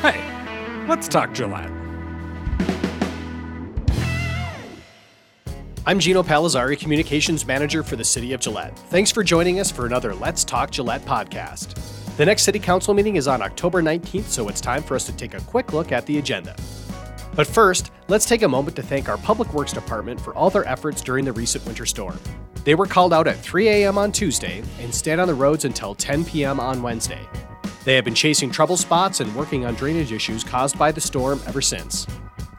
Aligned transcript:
Hey, 0.00 0.86
let's 0.86 1.08
talk 1.08 1.34
Gillette. 1.34 1.72
I'm 5.84 5.98
Gino 5.98 6.22
Palazzari, 6.22 6.78
Communications 6.78 7.44
Manager 7.44 7.82
for 7.82 7.96
the 7.96 8.04
City 8.04 8.32
of 8.32 8.40
Gillette. 8.40 8.78
Thanks 8.90 9.10
for 9.10 9.24
joining 9.24 9.58
us 9.58 9.72
for 9.72 9.86
another 9.86 10.14
Let's 10.14 10.44
Talk 10.44 10.70
Gillette 10.70 11.04
podcast. 11.04 11.74
The 12.16 12.26
next 12.26 12.44
City 12.44 12.60
Council 12.60 12.94
meeting 12.94 13.16
is 13.16 13.26
on 13.26 13.42
October 13.42 13.82
19th, 13.82 14.26
so 14.26 14.48
it's 14.48 14.60
time 14.60 14.84
for 14.84 14.94
us 14.94 15.04
to 15.06 15.12
take 15.16 15.34
a 15.34 15.40
quick 15.40 15.72
look 15.72 15.90
at 15.90 16.06
the 16.06 16.18
agenda. 16.18 16.54
But 17.34 17.48
first, 17.48 17.90
let's 18.06 18.26
take 18.26 18.42
a 18.42 18.48
moment 18.48 18.76
to 18.76 18.82
thank 18.82 19.08
our 19.08 19.18
Public 19.18 19.52
Works 19.52 19.72
Department 19.72 20.20
for 20.20 20.32
all 20.34 20.50
their 20.50 20.68
efforts 20.68 21.02
during 21.02 21.24
the 21.24 21.32
recent 21.32 21.66
winter 21.66 21.86
storm. 21.86 22.20
They 22.62 22.76
were 22.76 22.86
called 22.86 23.12
out 23.12 23.26
at 23.26 23.38
3 23.40 23.68
a.m. 23.68 23.98
on 23.98 24.12
Tuesday 24.12 24.62
and 24.78 24.94
stayed 24.94 25.18
on 25.18 25.26
the 25.26 25.34
roads 25.34 25.64
until 25.64 25.96
10 25.96 26.24
p.m. 26.24 26.60
on 26.60 26.82
Wednesday. 26.82 27.26
They 27.88 27.94
have 27.94 28.04
been 28.04 28.14
chasing 28.14 28.50
trouble 28.50 28.76
spots 28.76 29.20
and 29.20 29.34
working 29.34 29.64
on 29.64 29.74
drainage 29.74 30.12
issues 30.12 30.44
caused 30.44 30.78
by 30.78 30.92
the 30.92 31.00
storm 31.00 31.40
ever 31.46 31.62
since. 31.62 32.06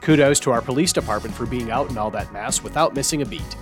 Kudos 0.02 0.40
to 0.40 0.50
our 0.50 0.60
police 0.60 0.92
department 0.92 1.36
for 1.36 1.46
being 1.46 1.70
out 1.70 1.92
in 1.92 2.00
all 2.00 2.10
that 2.10 2.34
mess 2.34 2.64
without 2.64 2.96
missing 2.96 3.22
a 3.22 3.28
beat. 3.28 3.56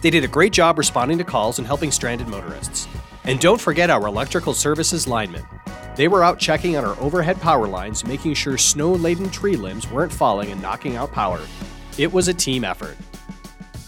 They 0.00 0.10
did 0.10 0.24
a 0.24 0.26
great 0.26 0.52
job 0.52 0.78
responding 0.78 1.18
to 1.18 1.24
calls 1.24 1.58
and 1.58 1.66
helping 1.68 1.92
stranded 1.92 2.26
motorists. 2.26 2.88
And 3.22 3.38
don't 3.38 3.60
forget 3.60 3.88
our 3.88 4.04
electrical 4.08 4.52
services 4.52 5.06
linemen. 5.06 5.46
They 5.94 6.08
were 6.08 6.24
out 6.24 6.40
checking 6.40 6.76
on 6.76 6.84
our 6.84 6.98
overhead 6.98 7.40
power 7.40 7.68
lines, 7.68 8.04
making 8.04 8.34
sure 8.34 8.58
snow 8.58 8.90
laden 8.90 9.30
tree 9.30 9.54
limbs 9.54 9.88
weren't 9.88 10.12
falling 10.12 10.50
and 10.50 10.60
knocking 10.60 10.96
out 10.96 11.12
power. 11.12 11.40
It 11.98 12.12
was 12.12 12.26
a 12.26 12.34
team 12.34 12.64
effort. 12.64 12.96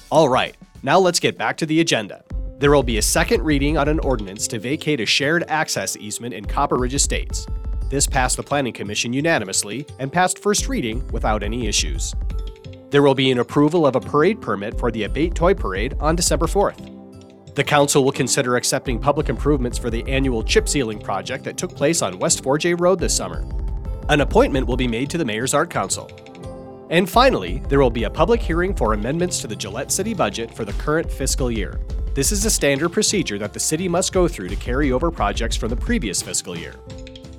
All 0.08 0.28
right, 0.28 0.56
now 0.84 1.00
let's 1.00 1.18
get 1.18 1.36
back 1.36 1.56
to 1.56 1.66
the 1.66 1.80
agenda. 1.80 2.22
There 2.58 2.70
will 2.70 2.84
be 2.84 2.98
a 2.98 3.02
second 3.02 3.42
reading 3.42 3.76
on 3.76 3.88
an 3.88 3.98
ordinance 3.98 4.46
to 4.48 4.60
vacate 4.60 5.00
a 5.00 5.06
shared 5.06 5.44
access 5.48 5.96
easement 5.96 6.34
in 6.34 6.44
Copper 6.44 6.76
Ridge 6.76 6.94
Estates. 6.94 7.46
This 7.90 8.06
passed 8.06 8.36
the 8.36 8.44
Planning 8.44 8.72
Commission 8.72 9.12
unanimously 9.12 9.84
and 9.98 10.12
passed 10.12 10.38
first 10.38 10.68
reading 10.68 11.06
without 11.08 11.42
any 11.42 11.66
issues. 11.66 12.14
There 12.90 13.02
will 13.02 13.14
be 13.14 13.32
an 13.32 13.40
approval 13.40 13.86
of 13.86 13.96
a 13.96 14.00
parade 14.00 14.40
permit 14.40 14.78
for 14.78 14.92
the 14.92 15.02
Abate 15.02 15.34
Toy 15.34 15.52
Parade 15.52 15.96
on 15.98 16.14
December 16.14 16.46
4th. 16.46 17.54
The 17.56 17.64
Council 17.64 18.04
will 18.04 18.12
consider 18.12 18.54
accepting 18.54 19.00
public 19.00 19.28
improvements 19.28 19.76
for 19.76 19.90
the 19.90 20.04
annual 20.08 20.44
chip 20.44 20.68
sealing 20.68 21.00
project 21.00 21.42
that 21.44 21.56
took 21.56 21.74
place 21.74 22.02
on 22.02 22.20
West 22.20 22.44
4J 22.44 22.80
Road 22.80 23.00
this 23.00 23.16
summer. 23.16 23.44
An 24.08 24.20
appointment 24.20 24.68
will 24.68 24.76
be 24.76 24.88
made 24.88 25.10
to 25.10 25.18
the 25.18 25.24
Mayor's 25.24 25.54
Art 25.54 25.70
Council. 25.70 26.08
And 26.90 27.10
finally, 27.10 27.62
there 27.68 27.80
will 27.80 27.90
be 27.90 28.04
a 28.04 28.10
public 28.10 28.40
hearing 28.40 28.76
for 28.76 28.92
amendments 28.92 29.40
to 29.40 29.48
the 29.48 29.56
Gillette 29.56 29.90
City 29.90 30.14
budget 30.14 30.54
for 30.54 30.64
the 30.64 30.72
current 30.74 31.10
fiscal 31.10 31.50
year. 31.50 31.80
This 32.14 32.30
is 32.30 32.44
a 32.44 32.50
standard 32.50 32.90
procedure 32.90 33.38
that 33.38 33.52
the 33.52 33.58
city 33.58 33.88
must 33.88 34.12
go 34.12 34.28
through 34.28 34.46
to 34.46 34.54
carry 34.54 34.92
over 34.92 35.10
projects 35.10 35.56
from 35.56 35.68
the 35.68 35.76
previous 35.76 36.22
fiscal 36.22 36.56
year. 36.56 36.76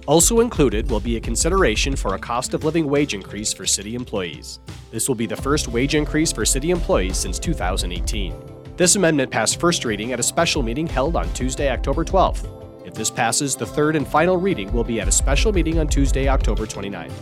Also 0.05 0.41
included 0.41 0.91
will 0.91 0.99
be 0.99 1.15
a 1.15 1.21
consideration 1.21 1.95
for 1.95 2.13
a 2.13 2.19
cost 2.19 2.53
of 2.53 2.65
living 2.65 2.85
wage 2.89 3.13
increase 3.13 3.53
for 3.53 3.65
city 3.65 3.95
employees. 3.95 4.59
This 4.91 5.07
will 5.07 5.15
be 5.15 5.27
the 5.27 5.35
first 5.37 5.69
wage 5.69 5.95
increase 5.95 6.33
for 6.33 6.43
city 6.45 6.71
employees 6.71 7.15
since 7.15 7.39
2018. 7.39 8.35
This 8.75 8.97
amendment 8.97 9.31
passed 9.31 9.61
first 9.61 9.85
reading 9.85 10.11
at 10.11 10.19
a 10.19 10.23
special 10.23 10.61
meeting 10.61 10.87
held 10.87 11.15
on 11.15 11.31
Tuesday, 11.31 11.71
October 11.71 12.03
12th. 12.03 12.45
If 12.85 12.93
this 12.95 13.09
passes, 13.09 13.55
the 13.55 13.65
third 13.65 13.95
and 13.95 14.05
final 14.05 14.35
reading 14.35 14.73
will 14.73 14.83
be 14.83 14.99
at 14.99 15.07
a 15.07 15.11
special 15.11 15.53
meeting 15.53 15.79
on 15.79 15.87
Tuesday, 15.87 16.27
October 16.27 16.65
29th. 16.65 17.13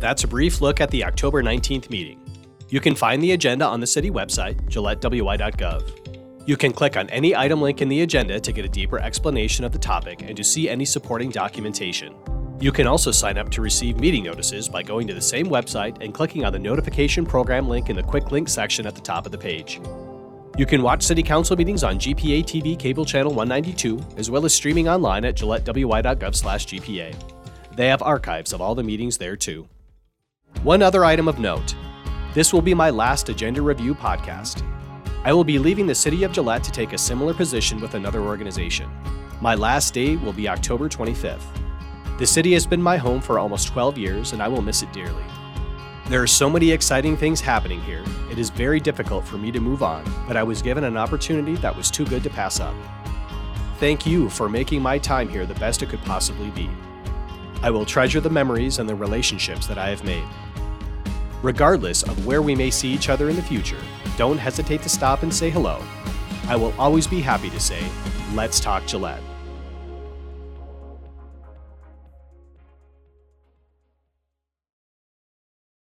That's 0.00 0.24
a 0.24 0.28
brief 0.28 0.60
look 0.60 0.80
at 0.80 0.90
the 0.90 1.04
October 1.04 1.40
19th 1.40 1.88
meeting. 1.88 2.27
You 2.70 2.80
can 2.80 2.94
find 2.94 3.22
the 3.22 3.32
agenda 3.32 3.64
on 3.64 3.80
the 3.80 3.86
city 3.86 4.10
website, 4.10 4.56
gillettewy.gov. 4.68 6.46
You 6.46 6.56
can 6.56 6.72
click 6.72 6.98
on 6.98 7.08
any 7.08 7.34
item 7.34 7.62
link 7.62 7.80
in 7.80 7.88
the 7.88 8.02
agenda 8.02 8.38
to 8.40 8.52
get 8.52 8.66
a 8.66 8.68
deeper 8.68 8.98
explanation 8.98 9.64
of 9.64 9.72
the 9.72 9.78
topic 9.78 10.22
and 10.22 10.36
to 10.36 10.44
see 10.44 10.68
any 10.68 10.84
supporting 10.84 11.30
documentation. 11.30 12.14
You 12.60 12.70
can 12.72 12.86
also 12.86 13.10
sign 13.10 13.38
up 13.38 13.50
to 13.52 13.62
receive 13.62 13.98
meeting 14.00 14.24
notices 14.24 14.68
by 14.68 14.82
going 14.82 15.06
to 15.06 15.14
the 15.14 15.20
same 15.20 15.46
website 15.46 16.02
and 16.02 16.12
clicking 16.12 16.44
on 16.44 16.52
the 16.52 16.58
notification 16.58 17.24
program 17.24 17.68
link 17.68 17.88
in 17.88 17.96
the 17.96 18.02
quick 18.02 18.32
link 18.32 18.50
section 18.50 18.86
at 18.86 18.94
the 18.94 19.00
top 19.00 19.24
of 19.24 19.32
the 19.32 19.38
page. 19.38 19.80
You 20.58 20.66
can 20.66 20.82
watch 20.82 21.04
City 21.04 21.22
Council 21.22 21.56
meetings 21.56 21.84
on 21.84 21.98
GPA 21.98 22.44
TV 22.44 22.78
cable 22.78 23.04
channel 23.04 23.32
192, 23.32 23.98
as 24.18 24.30
well 24.30 24.44
as 24.44 24.52
streaming 24.52 24.88
online 24.88 25.24
at 25.24 25.36
gillettewy.gov/gpa. 25.36 27.14
They 27.76 27.86
have 27.86 28.02
archives 28.02 28.52
of 28.52 28.60
all 28.60 28.74
the 28.74 28.82
meetings 28.82 29.16
there 29.16 29.36
too. 29.36 29.68
One 30.64 30.82
other 30.82 31.04
item 31.04 31.28
of 31.28 31.38
note: 31.38 31.76
this 32.38 32.52
will 32.52 32.62
be 32.62 32.72
my 32.72 32.88
last 32.88 33.28
agenda 33.30 33.60
review 33.60 33.96
podcast. 33.96 34.62
I 35.24 35.32
will 35.32 35.42
be 35.42 35.58
leaving 35.58 35.88
the 35.88 35.94
city 35.96 36.22
of 36.22 36.30
Gillette 36.30 36.62
to 36.62 36.70
take 36.70 36.92
a 36.92 36.98
similar 36.98 37.34
position 37.34 37.80
with 37.80 37.94
another 37.94 38.20
organization. 38.20 38.88
My 39.40 39.56
last 39.56 39.92
day 39.92 40.14
will 40.14 40.32
be 40.32 40.48
October 40.48 40.88
25th. 40.88 41.42
The 42.16 42.26
city 42.28 42.52
has 42.52 42.64
been 42.64 42.80
my 42.80 42.96
home 42.96 43.20
for 43.20 43.40
almost 43.40 43.66
12 43.66 43.98
years, 43.98 44.34
and 44.34 44.40
I 44.40 44.46
will 44.46 44.62
miss 44.62 44.84
it 44.84 44.92
dearly. 44.92 45.24
There 46.06 46.22
are 46.22 46.28
so 46.28 46.48
many 46.48 46.70
exciting 46.70 47.16
things 47.16 47.40
happening 47.40 47.80
here, 47.80 48.04
it 48.30 48.38
is 48.38 48.50
very 48.50 48.78
difficult 48.78 49.26
for 49.26 49.36
me 49.36 49.50
to 49.50 49.58
move 49.58 49.82
on, 49.82 50.04
but 50.28 50.36
I 50.36 50.44
was 50.44 50.62
given 50.62 50.84
an 50.84 50.96
opportunity 50.96 51.56
that 51.56 51.76
was 51.76 51.90
too 51.90 52.06
good 52.06 52.22
to 52.22 52.30
pass 52.30 52.60
up. 52.60 52.76
Thank 53.78 54.06
you 54.06 54.30
for 54.30 54.48
making 54.48 54.80
my 54.80 54.98
time 54.98 55.28
here 55.28 55.44
the 55.44 55.54
best 55.54 55.82
it 55.82 55.88
could 55.88 56.02
possibly 56.02 56.50
be. 56.50 56.70
I 57.62 57.70
will 57.70 57.84
treasure 57.84 58.20
the 58.20 58.30
memories 58.30 58.78
and 58.78 58.88
the 58.88 58.94
relationships 58.94 59.66
that 59.66 59.76
I 59.76 59.88
have 59.90 60.04
made. 60.04 60.22
Regardless 61.42 62.02
of 62.02 62.26
where 62.26 62.42
we 62.42 62.56
may 62.56 62.68
see 62.68 62.88
each 62.88 63.08
other 63.08 63.30
in 63.30 63.36
the 63.36 63.42
future, 63.42 63.80
don't 64.16 64.38
hesitate 64.38 64.82
to 64.82 64.88
stop 64.88 65.22
and 65.22 65.32
say 65.32 65.50
hello. 65.50 65.80
I 66.48 66.56
will 66.56 66.74
always 66.78 67.06
be 67.06 67.20
happy 67.20 67.48
to 67.50 67.60
say, 67.60 67.80
Let's 68.34 68.58
Talk 68.58 68.86
Gillette. 68.86 69.22